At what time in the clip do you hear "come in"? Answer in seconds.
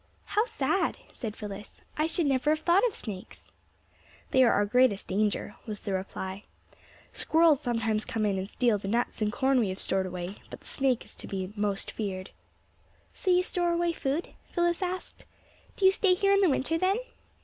8.03-8.39